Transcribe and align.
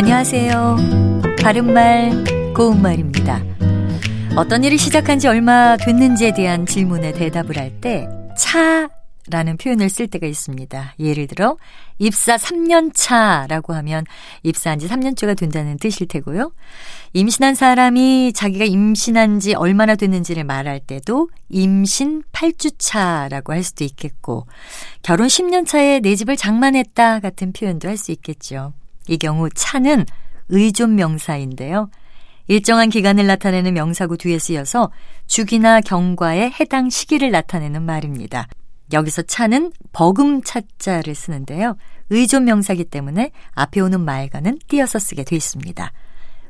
안녕하세요. 0.00 0.76
바른말, 1.42 2.54
고운말입니다. 2.56 3.44
어떤 4.34 4.64
일을 4.64 4.78
시작한 4.78 5.18
지 5.18 5.28
얼마 5.28 5.76
됐는지에 5.76 6.32
대한 6.32 6.64
질문에 6.64 7.12
대답을 7.12 7.58
할 7.58 7.82
때, 7.82 8.08
차 8.34 8.88
라는 9.28 9.58
표현을 9.58 9.90
쓸 9.90 10.06
때가 10.06 10.26
있습니다. 10.26 10.94
예를 10.98 11.26
들어, 11.26 11.58
입사 11.98 12.36
3년 12.36 12.92
차라고 12.94 13.74
하면 13.74 14.06
입사한 14.42 14.78
지 14.78 14.88
3년째가 14.88 15.36
된다는 15.36 15.76
뜻일 15.76 16.08
테고요. 16.08 16.50
임신한 17.12 17.54
사람이 17.54 18.32
자기가 18.34 18.64
임신한 18.64 19.38
지 19.38 19.52
얼마나 19.52 19.96
됐는지를 19.96 20.44
말할 20.44 20.80
때도 20.80 21.28
임신 21.50 22.22
8주 22.32 22.76
차라고 22.78 23.52
할 23.52 23.62
수도 23.62 23.84
있겠고, 23.84 24.46
결혼 25.02 25.26
10년 25.26 25.66
차에 25.66 26.00
내 26.00 26.16
집을 26.16 26.38
장만했다 26.38 27.20
같은 27.20 27.52
표현도 27.52 27.86
할 27.86 27.98
수 27.98 28.12
있겠죠. 28.12 28.72
이 29.10 29.18
경우 29.18 29.50
차는 29.50 30.06
의존 30.50 30.94
명사인데요. 30.94 31.90
일정한 32.46 32.90
기간을 32.90 33.26
나타내는 33.26 33.74
명사구 33.74 34.16
뒤에 34.16 34.38
쓰여서 34.38 34.92
주기나 35.26 35.80
경과에 35.80 36.52
해당 36.60 36.88
시기를 36.88 37.32
나타내는 37.32 37.82
말입니다. 37.82 38.46
여기서 38.92 39.22
차는 39.22 39.72
버금 39.92 40.42
차자를 40.42 41.16
쓰는데요. 41.16 41.76
의존 42.10 42.44
명사기 42.44 42.84
때문에 42.84 43.32
앞에 43.52 43.80
오는 43.80 44.00
말과는 44.00 44.60
띄어서 44.68 45.00
쓰게 45.00 45.24
돼 45.24 45.34
있습니다. 45.34 45.92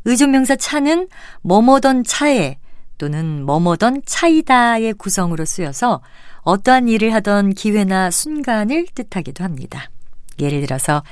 의존 0.05 0.31
명사 0.31 0.57
차는 0.57 1.09
뭐뭐던 1.43 2.05
차에 2.05 2.59
또는 2.99 3.43
뭐뭐던 3.47 4.03
차이다의 4.05 4.95
구성으로 4.95 5.47
쓰여서 5.47 6.03
어떠한 6.43 6.89
일을 6.89 7.15
하던 7.15 7.55
기회나 7.55 8.11
순간을 8.11 8.87
뜻하기도 8.95 9.45
합니다. 9.45 9.91
예를 10.41 10.61
들어서 10.63 11.03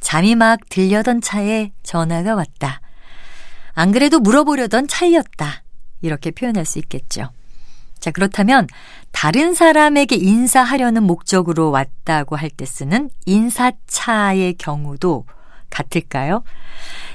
잠이 0.00 0.34
막 0.34 0.60
들려던 0.68 1.20
차에 1.20 1.72
전화가 1.82 2.34
왔다. 2.34 2.80
안 3.72 3.92
그래도 3.92 4.20
물어보려던 4.20 4.88
차이였다. 4.88 5.62
이렇게 6.02 6.30
표현할 6.30 6.64
수 6.64 6.78
있겠죠. 6.78 7.30
자, 7.98 8.10
그렇다면 8.10 8.66
다른 9.12 9.54
사람에게 9.54 10.16
인사하려는 10.16 11.04
목적으로 11.04 11.70
왔다고 11.70 12.36
할 12.36 12.50
때 12.50 12.66
쓰는 12.66 13.08
인사차의 13.24 14.54
경우도 14.54 15.24
같을까요? 15.70 16.44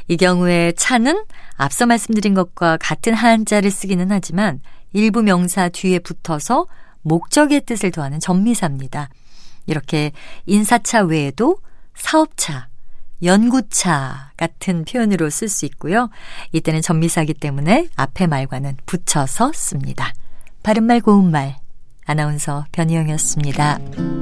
이 0.07 0.17
경우에 0.17 0.71
차는 0.75 1.23
앞서 1.55 1.85
말씀드린 1.85 2.33
것과 2.33 2.77
같은 2.77 3.13
한자를 3.13 3.69
쓰기는 3.69 4.11
하지만 4.11 4.59
일부 4.91 5.21
명사 5.21 5.69
뒤에 5.69 5.99
붙어서 5.99 6.65
목적의 7.03 7.61
뜻을 7.61 7.91
더하는 7.91 8.19
전미사입니다. 8.19 9.09
이렇게 9.69 10.11
인사차 10.45 11.03
외에도 11.03 11.57
사업차, 11.95 12.67
연구차 13.23 14.31
같은 14.37 14.85
표현으로 14.85 15.29
쓸 15.29 15.47
수 15.49 15.65
있고요. 15.65 16.09
이때는 16.51 16.81
전미사기 16.81 17.33
때문에 17.35 17.89
앞에 17.95 18.27
말과는 18.27 18.77
붙여서 18.85 19.51
씁니다. 19.53 20.13
바른말 20.63 21.01
고운말 21.01 21.57
아나운서 22.05 22.65
변희영이었습니다. 22.71 24.18